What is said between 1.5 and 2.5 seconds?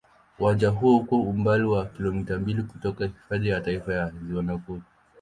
wa kilomita